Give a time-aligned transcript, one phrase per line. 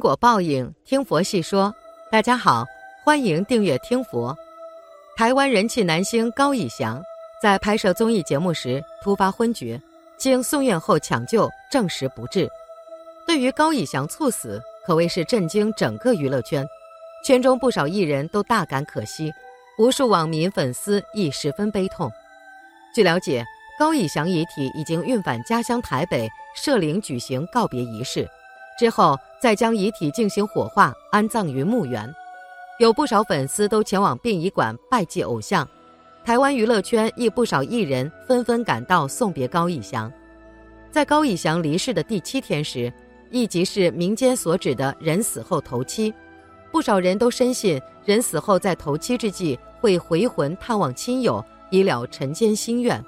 [0.00, 1.72] 果报应，听佛细说。
[2.10, 2.64] 大家好，
[3.04, 4.34] 欢迎订阅听佛。
[5.14, 7.00] 台湾人气男星高以翔
[7.40, 9.80] 在拍摄综艺节目时突发昏厥，
[10.16, 12.48] 经送院后抢救证实不治。
[13.26, 16.66] 对于高以翔猝死，可谓是震惊整个娱乐圈，
[17.24, 19.30] 圈中不少艺人都大感可惜，
[19.78, 22.10] 无数网民粉丝亦十分悲痛。
[22.94, 23.44] 据了解，
[23.78, 28.28] 高以翔遗体已经运返家乡台北，设灵举行告别仪式。
[28.78, 32.12] 之后再将遗体进行火化，安葬于墓园。
[32.78, 35.68] 有不少粉丝都前往殡仪馆拜祭偶像。
[36.24, 40.10] 台湾娱乐圈亦不少艺人纷纷赶到送别高以翔。
[40.90, 42.92] 在高以翔离世的第七天时，
[43.30, 46.12] 亦即是民间所指的人死后头七。
[46.72, 53.02] 不少人都深信人死后在头七之际会回魂探望亲友，以了尘间心愿。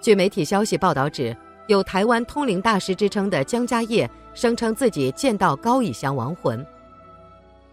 [0.00, 1.36] 据媒体消息报道指。
[1.70, 6.66] 有台湾通灵大师之称的江家业声称自己见到高以翔亡魂。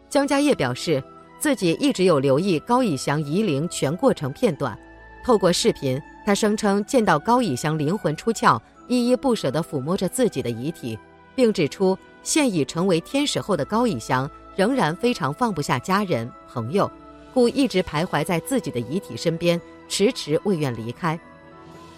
[0.08, 1.04] 江家业表示，
[1.40, 4.78] 自己一直有留意高以翔遗灵全过程片段。
[5.26, 10.96] 透过视频，他声称见到高以翔灵魂出窍，依依不舍地抚摸着自己的遗体，
[11.34, 16.90] 并指出现已成为天使后的高以翔仍然非常放不下家人朋友，
[17.34, 21.20] 故一直徘徊在自己的遗体身边，迟迟未愿离开。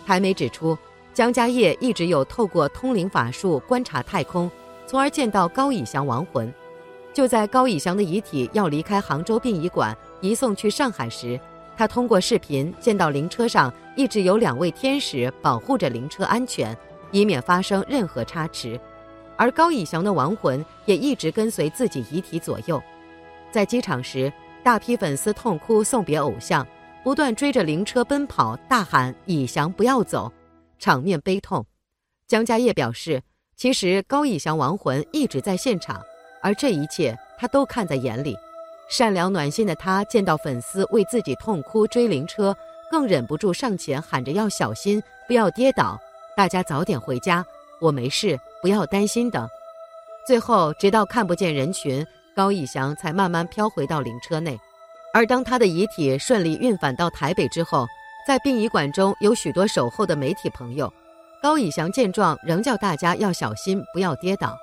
[0.06, 0.78] 台媒指出。
[1.20, 4.50] 江家业一直有透过通灵法术观察太空，
[4.88, 6.50] 从而见到高以翔亡魂。
[7.14, 11.38] 就在高以翔的遗体要离开杭州殡仪馆移送去上海时，
[11.76, 16.73] 他通过视频见到灵车上一直有两位天使保护着灵车安全，
[17.11, 18.80] 以免发生任何差池。
[19.36, 22.81] 而高以翔的亡魂也一直跟随自己遗体左右。
[23.52, 24.31] 在机场时，
[24.64, 26.66] 大批粉丝痛哭送别偶像，
[27.04, 30.31] 不断追着灵车奔跑，大喊“以翔不要走”。
[30.80, 31.66] 场面悲痛，
[32.28, 33.22] 江家业表示，
[33.56, 36.02] 其实高以翔亡魂一直在现场，
[36.42, 38.36] 而这一切他都看在眼里。
[38.89, 42.56] 善良暖心的他见到粉丝为自己痛哭追灵车，
[42.89, 46.00] 更忍不住上前喊着要小心，不要跌倒，
[46.36, 47.45] 大家早点回家，
[47.80, 49.48] 我没事，不要担心等。
[50.26, 54.58] 最后，直到看不见人群，高以翔才慢慢飘回到灵车内。
[55.14, 57.86] 而当他的遗体顺利运返到台北之后。
[58.28, 60.92] 在殡仪馆中有许多守候的媒体朋友，
[61.42, 64.58] 高以翔见状仍叫大家要小心，不要跌倒。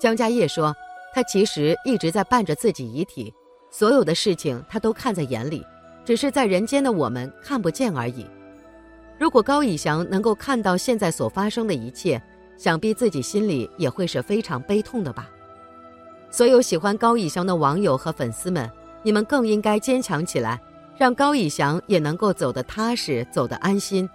[0.00, 0.74] 江家业说，
[1.14, 3.32] 他其实一直在伴着自己遗体，
[3.70, 5.64] 所有的事情他都看在眼里，
[6.04, 8.26] 只是在人间的我们看不见而已。
[9.18, 12.22] 如果高以翔能够看到现在所发生的一切，
[12.56, 15.28] 想必自己心里也会是非常悲痛的吧。
[16.30, 18.70] 所有喜欢高以翔的网友和粉丝们，
[19.02, 20.60] 你们更应该坚强起来。
[20.98, 24.08] 让高以翔也能够走得踏实，走得安心。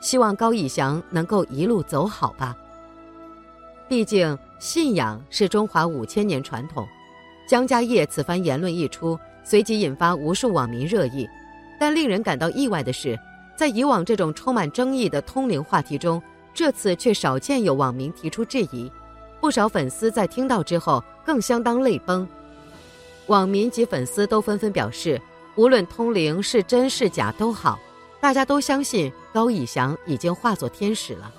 [0.00, 2.56] 希望高以翔能够一路走好吧。
[3.88, 6.86] 毕竟信仰是中华五千年传统。
[7.46, 11.28] 江家业此番言论一出，随即引发无数网民热议。
[11.78, 13.18] 但令人感到意外的是，
[13.56, 16.22] 在以往这种充满争议的通灵话题中，
[16.52, 18.92] 这次却少见有网民提出质疑。
[19.40, 22.28] 不少粉丝在听到之后更相当泪崩。
[23.26, 25.20] 网民及粉丝都纷纷表示。
[25.56, 27.78] 无论通灵是真是假都好，
[28.20, 31.30] 大家都相信高以翔已经化作天使了。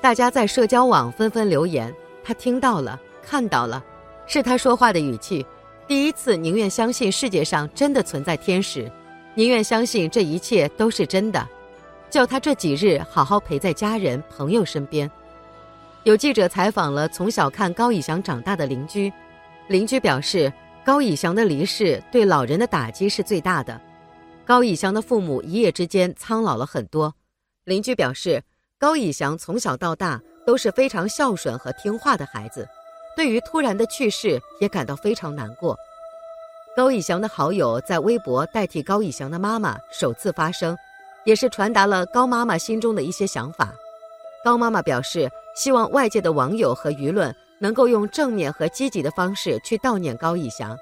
[0.00, 3.82] 大家在社交网纷纷留言，他听到了，看到了，
[4.26, 5.46] 是他说话的语气。
[5.86, 8.90] 第一次宁愿相信世界上真的存在天使，
[9.34, 11.48] 宁愿相信这一切都是真的。
[12.10, 15.10] 叫他这几日好好陪在家人朋友身边。
[16.02, 19.12] 有记者采访了从小看高以翔长大的邻居，
[19.68, 20.52] 邻居表示。
[20.86, 23.80] 高以翔的离世对老人的打击是最大的。
[24.44, 27.12] 高以翔的父母一夜之间苍老了很多。
[27.64, 28.40] 邻居表示，
[28.78, 32.68] 高以翔从小到大都是非常孝顺和听话的孩子，
[33.16, 35.76] 对于突然的去世也感到非常难过。
[36.76, 40.76] 高以翔的好友在微博代替高以翔的妈妈首次发声，
[41.24, 43.74] 也是传达了高妈妈心中的一些想法。
[44.44, 47.34] 高妈妈表示，希望外界的网友和舆论。
[47.58, 50.76] 能够用正面和积极的方式去悼念高以翔。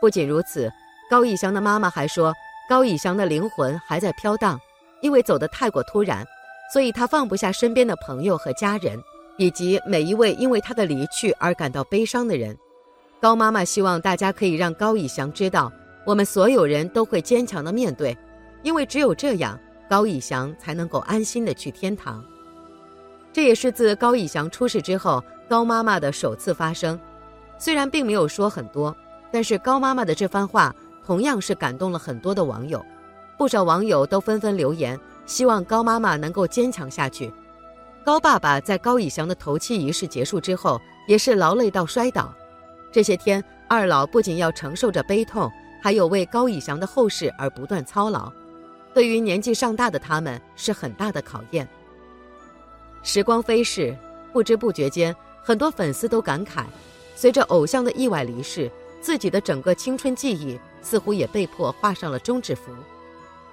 [0.00, 0.70] 不仅如此，
[1.08, 2.34] 高以翔的妈妈还说，
[2.68, 4.58] 高以翔的灵魂还在飘荡，
[5.00, 6.26] 因为走得太过突然，
[6.72, 8.98] 所以他放不下身边的朋友和家人，
[9.36, 12.56] 以及每一位因为他的离去而感到悲伤的人。
[13.20, 15.72] 高妈妈希望大家可以让高以翔知道，
[16.04, 18.16] 我们所有人都会坚强的面对，
[18.62, 22.24] 因为只有这样，高以翔才能够安心的去天堂。
[23.32, 25.22] 这也是自高以翔出事之后。
[25.48, 26.98] 高妈妈的首次发声，
[27.58, 28.94] 虽然并没有说很多，
[29.30, 30.74] 但是高妈妈的这番话
[31.04, 32.84] 同样是感动了很多的网友。
[33.36, 37.32] 不少网友都纷纷留言，希望高妈妈能够坚强下去。
[38.04, 42.32] 高爸爸在高以翔的头七仪式结束之后，也是劳累到摔倒。
[42.92, 45.50] 这些天，二老不仅要承受着悲痛，
[45.82, 48.32] 还有为高以翔的后事而不断操劳，
[48.92, 51.68] 对于年纪尚大的他们是很大的考验。
[53.02, 53.96] 时光飞逝，
[54.32, 55.14] 不知不觉间，
[55.46, 56.64] 很多粉丝都感慨，
[57.14, 58.70] 随着偶像的意外离世，
[59.02, 62.72] 自己的整个青春记忆似乎也被迫画上了终止符。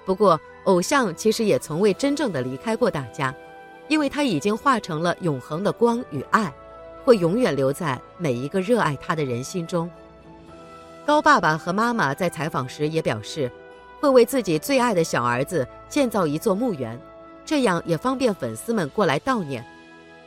[0.05, 3.35] 不过，偶像其实也从未真正的离开过大家，
[3.89, 6.53] 因为他已经化成了永恒的光与爱，
[7.03, 9.91] 会永远留在每一个热爱他的人心中。
[11.05, 13.51] 高爸爸和妈妈在采访时也表示，
[13.99, 16.97] 会为自己最爱的小儿子建造一座墓园，
[17.45, 19.65] 这样也方便粉丝们过来悼念。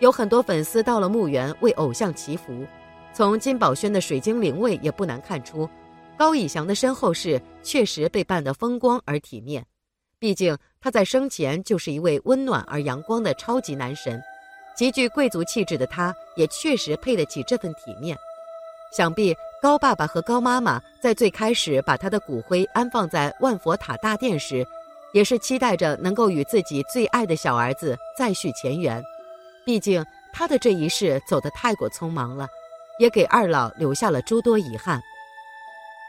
[0.04, 2.66] 有很多粉丝到了墓园为偶像祈福，
[3.14, 5.66] 从金宝轩的水晶灵位也不难看出。
[6.14, 9.64] 高以翔的身后事确实被办得风光而体面，
[10.18, 14.22] 毕竟他在生前就是一位温暖而阳光的超级男神，
[14.76, 18.14] 极具贵族气质的他，也确实配得起这份体面。
[18.94, 24.66] 想必高爸爸和高妈妈在最开始把他的骨灰安放在万佛塔大殿时，
[25.14, 29.02] 也是期待着能够与自己最爱的小儿子再续前缘。
[29.64, 32.46] 毕竟他的这一世走得太过匆忙了，
[32.98, 35.00] 也给二老留下了诸多遗憾。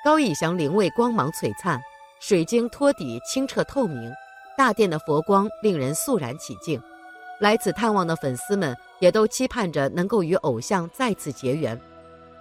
[0.03, 1.81] 高以翔灵位光芒璀璨，
[2.19, 4.11] 水晶托底清澈透明，
[4.57, 6.81] 大殿的佛光令人肃然起敬。
[7.39, 11.79] 来此探望的粉丝们也都期盼着能够与偶像再次结缘，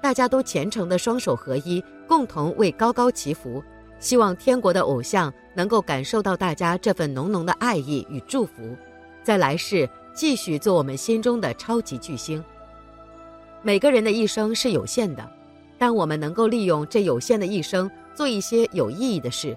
[0.00, 3.62] 大家都虔诚的双手合一，共同为高高祈福，
[3.98, 8.76] 希望天国的偶像能够感受到大家这份浓浓的爱意与祝福，
[9.24, 12.42] 在来世继续做我们心中的超级巨星。
[13.60, 15.28] 每个人的一生是有限的。
[15.76, 19.56] 但我们能够利用这有限的一生做一些有意义的事。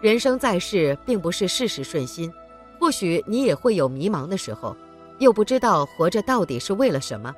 [0.00, 2.30] 人生在世，并不是事事顺心，
[2.78, 4.76] 或许你也会有迷茫的时候，
[5.18, 7.34] 又不知道活着到底是为了什么，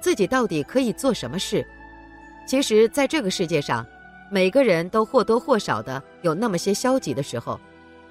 [0.00, 1.64] 自己到底可以做什么事。
[2.46, 3.86] 其实，在这个世界上，
[4.30, 7.58] 每个人都或多或少的有那么些消极的时候，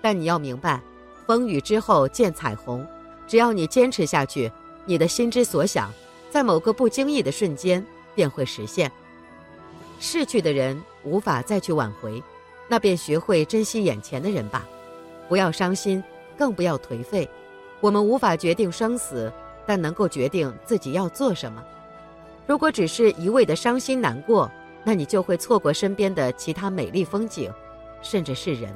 [0.02, 0.82] 但你要明白，
[1.28, 2.88] 风雨之后见彩虹。
[3.28, 4.52] 只要你坚持下去，
[4.86, 5.92] 你的心之所想，
[6.30, 8.92] 在某个不经意的瞬间便会实现。
[10.00, 12.22] 逝去的人无法再去挽回，
[12.68, 14.68] 那便学会珍惜眼前的人吧，
[15.30, 16.04] 不要伤心，
[16.38, 17.30] 更不要颓废。
[17.80, 19.32] 我们无法决定生死，
[19.66, 21.64] 但能够决定自己要做什么。
[22.46, 24.52] 如果只是一味的伤心难过，
[24.84, 27.50] 那你就会错过身边的其他美丽风景，
[28.02, 28.74] 甚至是人。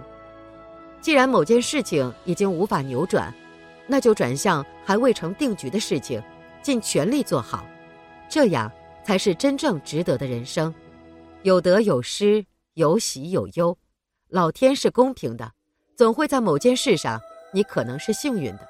[1.02, 3.34] 既然某件事情已经无法扭转，
[3.88, 6.22] 那就转向还未成定局的事情，
[6.62, 7.66] 尽全力做好，
[8.30, 8.72] 这样
[9.04, 10.74] 才是真正值得的人生。
[11.44, 13.78] 有得有失，有喜有忧，
[14.30, 15.52] 老天是公平的，
[15.96, 17.22] 总会在某件事上，
[17.54, 18.68] 你可能是幸运的。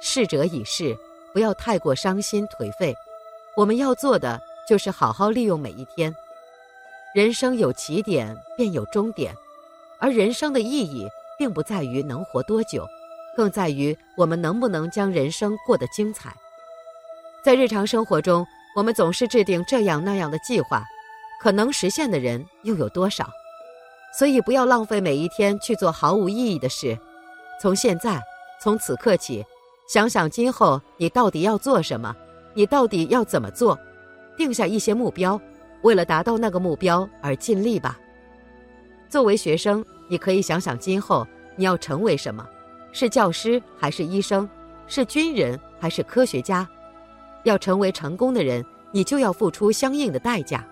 [0.00, 0.96] 逝者已逝，
[1.32, 2.94] 不要太过伤心颓废。
[3.56, 6.14] 我们要做的就是好好利用每一天。
[7.14, 9.34] 人生有起点，便有终点，
[9.98, 11.06] 而人生的意义
[11.38, 12.86] 并不在于能活多久，
[13.36, 16.34] 更在于我们能不能将人生过得精彩。
[17.44, 18.46] 在日常生活中，
[18.76, 20.84] 我们总是制定这样那样的计划。
[21.40, 23.28] 可能实现的人又有多少？
[24.16, 26.96] 所以不要浪费每一天去做毫无意义的事。
[27.60, 28.20] 从现在，
[28.60, 29.44] 从此刻起，
[29.88, 32.14] 想想今后你到底要做什么，
[32.54, 33.76] 你到底要怎么做，
[34.36, 35.40] 定下一些目标，
[35.82, 37.98] 为了达到那个目标而尽力吧。
[39.08, 42.46] 作为学生，你可以想想今后你要成为什么：
[42.92, 44.48] 是教师还是医生？
[44.86, 46.68] 是军人还是科学家？
[47.44, 50.64] 要成为成功的人，你就要付出相应的代价。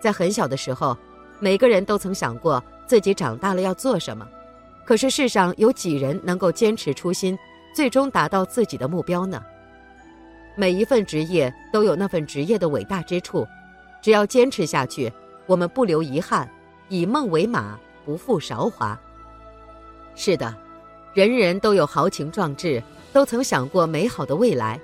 [0.00, 0.96] 在很小的时候，
[1.38, 4.26] 每个人都曾想过自己长大了要做什么。
[4.84, 7.38] 可是世上有几人能够坚持初心，
[7.74, 9.42] 最终达到自己的目标呢？
[10.56, 13.46] 每一份职业都有那份职业的伟大之处，
[14.00, 15.12] 只要坚持下去，
[15.46, 16.48] 我们不留遗憾，
[16.88, 18.98] 以梦为马，不负韶华。
[20.14, 20.54] 是的，
[21.14, 24.78] 人人都有豪情壮志，都曾想过美好的未来。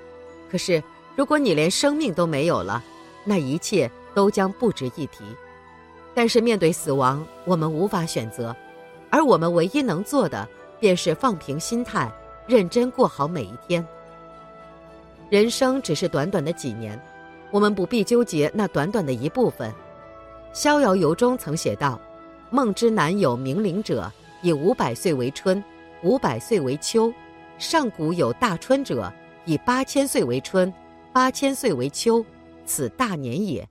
[0.49, 0.81] 可是，
[1.15, 2.83] 如果你连生命都没有了，
[3.23, 3.89] 那一切。
[4.13, 5.23] 都将不值一提，
[6.13, 8.53] 但是面对死亡，我们无法选择，
[9.09, 10.45] 而我们唯一能做的，
[10.81, 12.11] 便是放平心态，
[12.45, 13.87] 认真过好每一天。
[15.29, 17.01] 人生只是短短的几年，
[17.51, 19.71] 我们不必纠结那短短的一部分。
[20.51, 21.97] 《逍遥游》中曾写道
[22.51, 24.11] ：“梦之南有冥灵者，
[24.41, 25.63] 以五百岁为春，
[26.03, 27.11] 五百岁为秋；
[27.57, 29.11] 上古有大春者，
[29.45, 30.73] 以八千岁为春，
[31.13, 32.25] 八千岁为秋，
[32.65, 33.67] 此大年也。”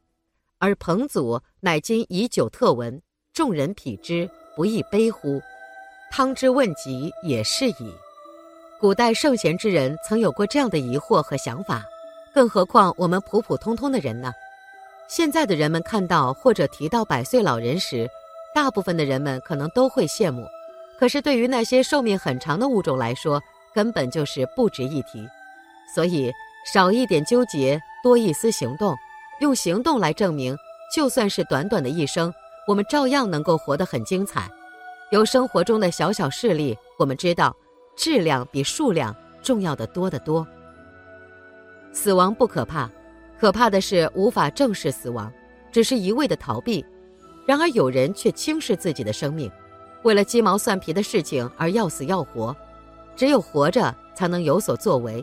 [0.59, 3.01] 而彭祖乃今以久特闻，
[3.33, 5.41] 众人匹之，不亦悲乎？
[6.13, 7.95] 汤之问疾也是矣。
[8.79, 11.83] 古代圣贤之人曾有过这样的疑惑和想法，
[12.35, 14.33] 更何况我们普普通通的人呢？
[15.09, 18.09] 现在的人们看到或者提到百岁老人时，
[18.55, 20.47] 大部分的人们可能都会羡慕，
[21.01, 23.43] 可是对于那些寿命很长的物种来说，
[23.75, 25.27] 根本就是不值一提。
[25.95, 26.31] 所以，
[26.71, 28.95] 少一点纠结，多一丝行动，
[29.41, 30.55] 用行动来证明，
[30.95, 32.31] 就算是短短的一生，
[32.69, 34.47] 我们照样能够活得很精彩。
[35.11, 37.57] 由生活中的小小事例，我们知道，
[37.97, 40.47] 质量比数量重要的多得多。
[41.95, 42.91] 死亡不可怕，
[43.39, 45.33] 可怕的是无法正视死亡，
[45.73, 46.85] 只是一味的逃避。
[47.47, 49.51] 然而有人却轻视自己的生命，
[50.03, 52.57] 为了鸡毛蒜皮的事情而要死要活。
[53.17, 55.23] 只有活着才能有所作为。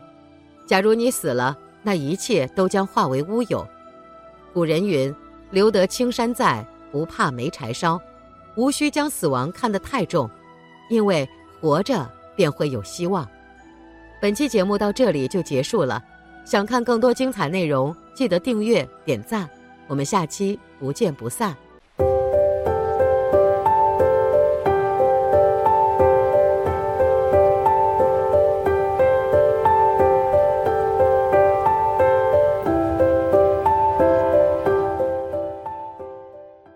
[0.67, 3.67] 假如你死了，那一切都将化为乌有。
[4.53, 5.13] 古人云
[5.49, 7.99] ：“留得青山在，不怕没柴烧。”
[8.55, 10.29] 无需将死亡看得太重，
[10.89, 11.27] 因为
[11.61, 13.27] 活着便会有希望。
[14.19, 16.03] 本期节目到这里就结束了，
[16.43, 19.47] 想看更多精彩内容，记得订阅点赞，
[19.87, 21.55] 我们下期不见不散。